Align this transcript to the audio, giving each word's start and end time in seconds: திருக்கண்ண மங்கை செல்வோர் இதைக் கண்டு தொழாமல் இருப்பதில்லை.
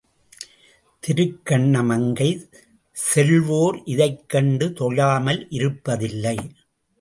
திருக்கண்ண 1.03 1.83
மங்கை 1.83 2.49
செல்வோர் 2.93 3.81
இதைக் 3.85 4.29
கண்டு 4.29 4.73
தொழாமல் 4.73 5.47
இருப்பதில்லை. 5.49 6.37